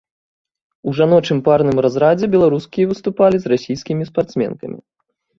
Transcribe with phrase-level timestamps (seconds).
[0.91, 4.77] У жаночым парным разрадзе беларускі выступалі з расійскімі спартсменкамі.